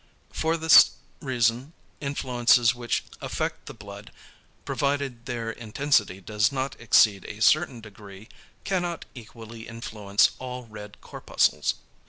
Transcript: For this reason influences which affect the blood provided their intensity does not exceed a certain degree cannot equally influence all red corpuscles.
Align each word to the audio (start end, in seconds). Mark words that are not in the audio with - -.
For 0.33 0.57
this 0.57 0.93
reason 1.21 1.73
influences 1.99 2.73
which 2.73 3.03
affect 3.21 3.67
the 3.67 3.73
blood 3.75 4.11
provided 4.65 5.27
their 5.27 5.51
intensity 5.51 6.19
does 6.19 6.51
not 6.51 6.75
exceed 6.81 7.23
a 7.25 7.39
certain 7.39 7.81
degree 7.81 8.27
cannot 8.63 9.05
equally 9.13 9.67
influence 9.67 10.31
all 10.39 10.65
red 10.65 11.01
corpuscles. 11.01 11.75